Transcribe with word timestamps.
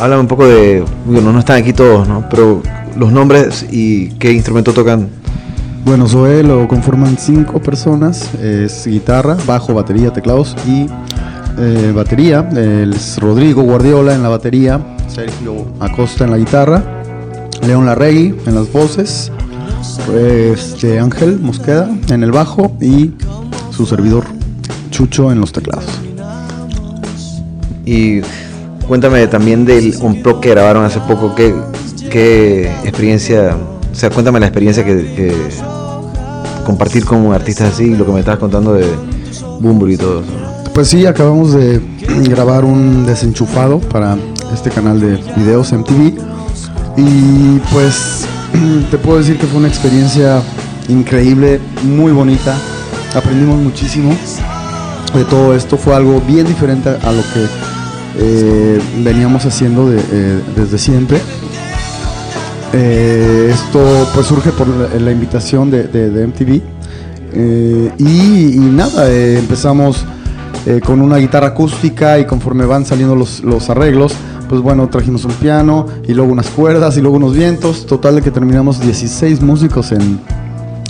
háblame 0.00 0.22
un 0.22 0.28
poco 0.28 0.46
de, 0.46 0.84
bueno, 1.04 1.32
no 1.32 1.38
están 1.38 1.58
aquí 1.58 1.72
todos, 1.72 2.08
¿no? 2.08 2.26
Pero 2.30 2.62
los 2.96 3.12
nombres 3.12 3.66
y 3.70 4.08
qué 4.12 4.32
instrumento 4.32 4.72
tocan. 4.72 5.08
Bueno, 5.84 6.08
Zoé 6.08 6.42
lo 6.42 6.66
conforman 6.68 7.16
cinco 7.18 7.60
personas, 7.60 8.34
es 8.34 8.86
guitarra, 8.86 9.36
bajo, 9.46 9.74
batería, 9.74 10.12
teclados 10.12 10.56
y 10.66 10.86
eh, 11.58 11.92
batería. 11.94 12.48
Es 12.54 13.18
Rodrigo 13.18 13.62
Guardiola 13.62 14.14
en 14.14 14.22
la 14.22 14.28
batería, 14.28 14.80
Sergio 15.08 15.66
Acosta 15.80 16.24
en 16.24 16.30
la 16.30 16.38
guitarra, 16.38 16.82
León 17.66 17.86
Larregui 17.86 18.34
en 18.46 18.54
las 18.54 18.70
voces, 18.72 19.30
este 20.14 20.98
Ángel 20.98 21.38
Mosqueda 21.40 21.88
en 22.08 22.22
el 22.22 22.32
bajo 22.32 22.72
y 22.80 23.12
su 23.70 23.86
servidor 23.86 24.24
Chucho 24.90 25.30
en 25.32 25.40
los 25.40 25.52
teclados. 25.52 25.86
Y 27.86 28.20
cuéntame 28.90 29.28
también 29.28 29.64
del 29.64 29.94
unplug 30.00 30.40
que 30.40 30.50
grabaron 30.50 30.84
hace 30.84 30.98
poco, 30.98 31.32
qué, 31.36 31.54
qué 32.10 32.68
experiencia, 32.82 33.56
o 33.88 33.94
sea, 33.94 34.10
cuéntame 34.10 34.40
la 34.40 34.46
experiencia 34.46 34.84
que, 34.84 35.32
compartir 36.66 37.04
con 37.04 37.32
artistas 37.32 37.74
así, 37.74 37.94
lo 37.94 38.04
que 38.04 38.10
me 38.10 38.18
estabas 38.18 38.40
contando 38.40 38.74
de 38.74 38.84
Bumble 39.60 39.94
y 39.94 39.96
todo 39.96 40.22
eso. 40.22 40.32
Pues 40.74 40.88
sí, 40.88 41.06
acabamos 41.06 41.52
de 41.52 41.80
grabar 42.28 42.64
un 42.64 43.06
desenchufado 43.06 43.78
para 43.78 44.18
este 44.52 44.70
canal 44.70 44.98
de 44.98 45.22
videos 45.36 45.72
MTV 45.72 46.18
y 46.96 47.60
pues 47.72 48.26
te 48.90 48.98
puedo 48.98 49.18
decir 49.18 49.38
que 49.38 49.46
fue 49.46 49.60
una 49.60 49.68
experiencia 49.68 50.42
increíble, 50.88 51.60
muy 51.84 52.10
bonita, 52.10 52.56
aprendimos 53.14 53.56
muchísimo 53.56 54.16
de 55.14 55.24
todo 55.26 55.54
esto, 55.54 55.76
fue 55.76 55.94
algo 55.94 56.20
bien 56.26 56.44
diferente 56.48 56.88
a 56.88 57.12
lo 57.12 57.22
que 57.32 57.69
eh, 58.18 58.80
veníamos 59.02 59.44
haciendo 59.46 59.92
eh, 59.92 60.40
desde 60.56 60.78
siempre. 60.78 61.20
Eh, 62.72 63.50
esto 63.52 63.80
pues 64.14 64.26
surge 64.26 64.52
por 64.52 64.68
la, 64.68 65.10
invitación 65.10 65.70
de, 65.70 66.26
MTV 66.26 66.60
y, 67.98 68.58
nada, 68.58 69.10
empezamos 69.10 70.04
con 70.84 71.00
una 71.00 71.16
guitarra 71.16 71.48
acústica 71.48 72.18
y 72.18 72.26
conforme 72.26 72.66
van 72.66 72.84
saliendo 72.84 73.16
los, 73.16 73.40
los, 73.40 73.70
arreglos, 73.70 74.12
pues 74.48 74.60
bueno, 74.60 74.88
trajimos 74.88 75.24
un 75.24 75.32
piano 75.32 75.86
y 76.06 76.14
luego 76.14 76.30
unas 76.30 76.48
cuerdas 76.48 76.96
y 76.96 77.00
luego 77.00 77.16
unos 77.16 77.34
vientos, 77.34 77.86
total 77.86 78.16
de 78.16 78.22
que 78.22 78.30
terminamos 78.30 78.80
16 78.80 79.40
músicos 79.40 79.90
en, 79.90 80.20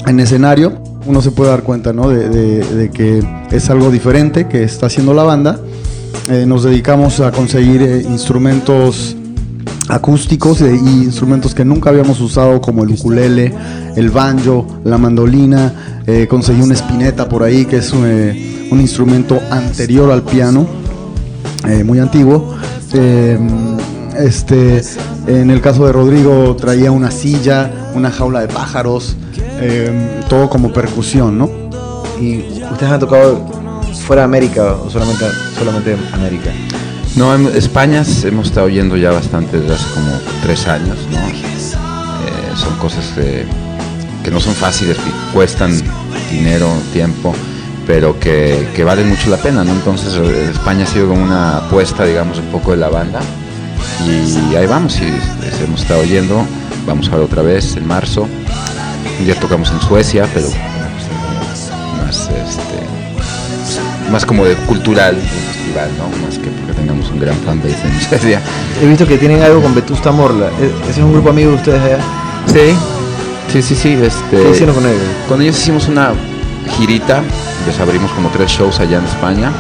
en 0.07 0.21
escenario. 0.21 0.79
Uno 1.07 1.23
se 1.23 1.31
puede 1.31 1.51
dar 1.51 1.63
cuenta 1.63 1.93
¿no? 1.93 2.09
de, 2.09 2.91
que 2.93 3.23
es 3.51 3.71
algo 3.71 3.91
diferente 3.91 4.49
que 4.49 4.63
está 4.63 4.87
haciendo 4.87 5.15
la 5.15 5.23
banda. 5.23 5.59
Eh, 6.29 6.45
nos 6.47 6.63
dedicamos 6.63 7.21
a 7.21 7.33
conseguir 7.33 7.83
eh, 7.83 8.03
instrumentos 8.09 9.17
acústicos 9.89 10.61
e, 10.61 10.75
y 10.75 11.05
instrumentos 11.05 11.55
que 11.55 11.65
nunca 11.65 11.91
habíamos 11.91 12.21
usado 12.21 12.61
como 12.61 12.85
el 12.85 12.91
ukulele, 12.91 13.53
el 13.97 14.11
banjo, 14.11 14.67
la 14.85 14.99
mandolina, 14.99 16.03
conseguí 16.29 16.61
una 16.61 16.75
espineta 16.75 17.29
por 17.29 17.45
ahí 17.45 17.65
que 17.65 17.77
es 17.77 17.93
un 17.93 18.81
instrumento 18.81 19.41
anterior 19.51 20.11
al 20.11 20.23
piano, 20.23 20.67
muy 21.85 21.99
antiguo. 22.01 22.57
este, 24.19 24.83
en 25.27 25.51
el 25.51 25.61
caso 25.61 25.87
de 25.87 25.93
Rodrigo 25.93 26.57
traía 26.57 26.91
una 26.91 27.13
silla, 27.13 27.71
una 27.95 28.11
jaula 28.11 28.41
de 28.41 28.49
pájaros, 28.49 29.17
todo 30.29 30.51
como 30.51 30.73
percusión, 30.73 31.39
¿no? 31.39 31.49
¿Y 32.21 32.63
ustedes 32.73 32.93
han 32.93 33.01
tocado 33.01 33.60
fuera 33.93 34.25
América 34.25 34.75
o 34.75 34.91
solamente, 34.91 35.27
solamente 35.57 35.97
América? 36.13 36.51
No, 37.17 37.35
España 37.51 38.05
hemos 38.25 38.47
estado 38.49 38.69
yendo 38.69 38.97
ya 38.97 39.11
bastante 39.11 39.59
desde 39.61 39.75
hace 39.75 39.95
como 39.95 40.13
tres 40.43 40.67
años, 40.67 40.97
¿no? 41.11 41.19
Eh, 41.19 42.57
son 42.57 42.77
cosas 42.77 43.05
que, 43.15 43.47
no 44.31 44.41
son 44.41 44.55
fáciles, 44.55 44.97
que 44.97 45.11
cuestan 45.33 45.73
dinero, 46.31 46.69
tiempo, 46.93 47.35
pero 47.87 48.19
que, 48.21 48.83
valen 48.85 49.09
mucho 49.09 49.29
la 49.29 49.39
pena, 49.39 49.65
¿no? 49.65 49.73
Entonces 49.73 50.15
España 50.15 50.85
ha 50.85 50.87
sido 50.87 51.09
como 51.09 51.23
una 51.23 51.59
apuesta, 51.59 52.05
digamos, 52.05 52.39
un 52.39 52.47
poco 52.47 52.71
de 52.71 52.77
la 52.77 52.89
banda 52.89 53.21
y 54.07 54.55
ahí 54.55 54.67
vamos, 54.67 54.99
y 55.01 55.07
hemos 55.65 55.83
estado 55.83 56.05
yendo, 56.05 56.47
vamos 56.87 57.09
a 57.09 57.17
ver 57.17 57.25
otra 57.25 57.43
vez 57.43 57.77
en 57.77 57.87
marzo, 57.87 58.29
día 59.25 59.39
tocamos 59.39 59.71
en 59.71 59.81
Suecia, 59.81 60.27
pero 60.33 60.47
este, 62.09 63.10
más 64.11 64.27
como 64.27 64.45
de 64.45 64.55
cultural, 64.57 65.17
festival, 65.17 65.89
¿no? 65.97 66.27
Más 66.27 66.39
que 66.39 66.51
porque 66.51 66.73
tengamos 66.73 67.11
un 67.11 67.21
gran 67.21 67.37
fanbase 67.39 67.87
en 67.87 68.01
Suecia. 68.01 68.41
He 68.83 68.87
visto 68.87 69.07
que 69.07 69.17
tienen 69.19 69.43
algo 69.43 69.63
con 69.63 69.75
Vetusta 69.75 70.11
Morla. 70.11 70.51
¿Ese 70.89 71.01
es 71.01 71.05
un 71.05 71.13
grupo 71.13 71.31
amigo 71.31 71.51
de 71.51 71.57
ustedes 71.57 71.83
allá? 71.83 71.99
Sí, 72.47 72.77
sí, 73.53 73.63
sí, 73.63 73.75
sí. 73.75 73.93
Este, 73.93 74.43
¿Qué 74.43 74.51
hicieron 74.51 74.75
con 74.75 74.85
ellos? 74.85 75.03
Con 75.29 75.41
ellos 75.41 75.59
hicimos 75.59 75.89
una 75.89 76.13
girita, 76.77 77.23
les 77.67 77.79
abrimos 77.79 78.11
como 78.13 78.29
tres 78.31 78.51
shows 78.51 78.81
allá 78.81 78.99
en 78.99 79.05
España, 79.05 79.53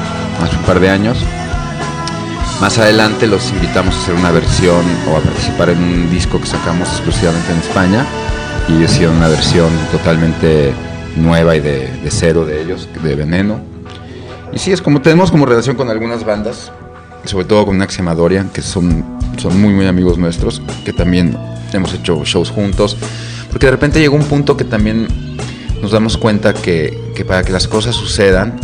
hace 0.42 0.56
un 0.56 0.62
par 0.62 0.80
de 0.80 0.90
años. 0.90 1.18
Más 2.60 2.76
adelante 2.78 3.26
los 3.26 3.50
invitamos 3.50 3.94
a 3.94 3.98
hacer 3.98 4.14
una 4.14 4.30
versión 4.32 4.84
o 5.10 5.16
a 5.16 5.20
participar 5.20 5.70
en 5.70 5.82
un 5.82 6.10
disco 6.10 6.38
que 6.38 6.46
sacamos 6.46 6.88
exclusivamente 6.88 7.52
en 7.52 7.58
España 7.58 8.04
y 8.68 8.76
ellos 8.76 8.92
hicieron 8.92 9.16
una 9.16 9.28
versión 9.28 9.70
totalmente 9.90 10.74
nueva 11.16 11.56
y 11.56 11.60
de, 11.60 11.88
de 12.02 12.10
cero 12.10 12.44
de 12.44 12.60
ellos, 12.60 12.86
de 13.02 13.14
Veneno 13.14 13.79
y 14.52 14.58
sí, 14.58 14.72
es 14.72 14.82
como 14.82 15.00
tenemos 15.00 15.30
como 15.30 15.46
relación 15.46 15.76
con 15.76 15.88
algunas 15.90 16.24
bandas, 16.24 16.72
sobre 17.24 17.44
todo 17.44 17.66
con 17.66 17.76
una 17.76 17.86
que 17.86 17.94
que 18.52 18.62
son, 18.62 19.04
son 19.38 19.60
muy, 19.60 19.72
muy 19.72 19.86
amigos 19.86 20.18
nuestros, 20.18 20.62
que 20.84 20.92
también 20.92 21.36
hemos 21.72 21.94
hecho 21.94 22.24
shows 22.24 22.50
juntos, 22.50 22.96
porque 23.50 23.66
de 23.66 23.72
repente 23.72 24.00
llegó 24.00 24.16
un 24.16 24.24
punto 24.24 24.56
que 24.56 24.64
también 24.64 25.06
nos 25.80 25.92
damos 25.92 26.16
cuenta 26.16 26.52
que, 26.52 27.12
que 27.14 27.24
para 27.24 27.42
que 27.42 27.52
las 27.52 27.68
cosas 27.68 27.94
sucedan, 27.94 28.58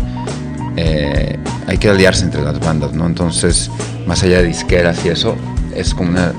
eh, 0.77 1.39
hay 1.67 1.79
que 1.79 1.89
aliarse 1.89 2.25
entre 2.25 2.43
las 2.43 2.59
bandas, 2.61 2.93
¿no? 2.93 3.07
Entonces, 3.07 3.71
más 4.07 4.23
allá 4.23 4.39
de 4.39 4.49
disqueras 4.49 5.05
y 5.05 5.09
eso, 5.09 5.37
es 5.75 5.95
como 5.95 6.11
una, 6.11 6.33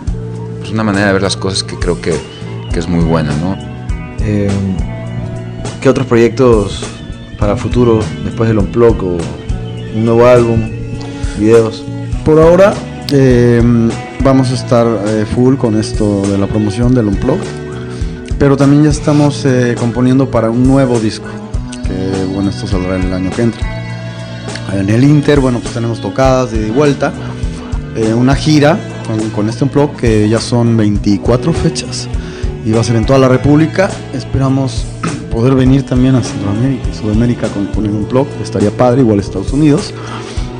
pues 0.60 0.72
una 0.72 0.84
manera 0.84 1.08
de 1.08 1.14
ver 1.14 1.22
las 1.22 1.38
cosas 1.38 1.64
que 1.64 1.76
creo 1.76 2.00
que, 2.02 2.14
que 2.72 2.80
es 2.80 2.88
muy 2.88 3.04
buena, 3.04 3.34
¿no? 3.36 3.58
Eh, 4.20 4.50
¿Qué 5.82 5.90
otros 5.90 6.08
proyectos 6.08 6.84
para 7.40 7.56
futuro 7.56 8.00
después 8.24 8.50
del 8.50 8.60
Unplug 8.60 9.04
o 9.04 9.18
un 9.96 10.06
nuevo 10.06 10.26
álbum, 10.26 10.70
videos? 11.40 11.84
Por 12.26 12.40
ahora 12.40 12.74
eh, 13.12 13.62
vamos 14.24 14.52
a 14.52 14.56
estar 14.56 14.88
eh, 15.08 15.26
full 15.34 15.56
con 15.56 15.80
esto 15.80 16.22
de 16.24 16.38
la 16.38 16.48
promoción 16.48 16.94
del 16.94 17.08
Unplug, 17.08 17.40
pero 18.38 18.58
también 18.58 18.84
ya 18.84 18.90
estamos 18.90 19.46
eh, 19.46 19.76
componiendo 19.80 20.30
para 20.30 20.50
un 20.50 20.68
nuevo 20.68 21.00
disco, 21.00 21.28
que 21.86 22.26
bueno, 22.34 22.50
esto 22.50 22.68
saldrá 22.68 22.98
en 22.98 23.04
el 23.04 23.14
año 23.14 23.30
que 23.32 23.44
entra. 23.44 23.78
En 24.74 24.90
el 24.90 25.04
Inter, 25.04 25.40
bueno, 25.40 25.60
pues 25.60 25.74
tenemos 25.74 26.02
tocadas 26.02 26.52
de 26.52 26.70
vuelta, 26.72 27.14
eh, 27.96 28.14
una 28.14 28.36
gira 28.36 28.78
con, 29.08 29.30
con 29.30 29.50
este 29.50 29.64
Unplug 29.64 29.96
que 29.96 30.28
ya 30.28 30.42
son 30.42 30.76
24 30.76 31.54
fechas 31.54 32.08
y 32.66 32.72
va 32.72 32.82
a 32.82 32.84
ser 32.84 32.98
en 32.98 33.06
toda 33.06 33.18
la 33.18 33.30
República. 33.30 33.90
Esperamos 34.14 34.86
poder 35.38 35.54
venir 35.54 35.84
también 35.84 36.16
a 36.16 36.24
Centroamérica 36.24 36.92
Sudamérica 36.92 37.48
con, 37.50 37.68
con 37.68 37.88
un 37.88 38.10
blog, 38.10 38.26
estaría 38.42 38.72
padre, 38.72 39.02
igual 39.02 39.20
Estados 39.20 39.54
Unidos. 39.54 39.94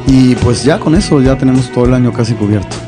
Y 0.06 0.36
pues 0.36 0.64
ya 0.64 0.80
con 0.80 0.94
eso 0.94 1.20
ya 1.20 1.36
tenemos 1.36 1.72
todo 1.72 1.86
el 1.86 1.96
año 1.96 2.14
casi 2.14 2.36
cubierto. 2.36 2.87